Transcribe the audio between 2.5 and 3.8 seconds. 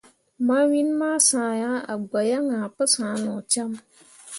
ahe pǝ sah no cam.